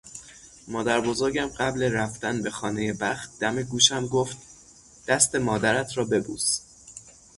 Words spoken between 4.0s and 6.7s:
گفت: دست مادرت را ببوس